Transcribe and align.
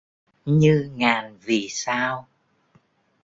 Như 0.45 0.91
ngàn 0.95 1.37
vì 1.43 1.67
sao 1.69 2.27